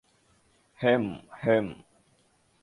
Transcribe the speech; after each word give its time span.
হেম, 0.79 1.03
হেম। 1.43 1.67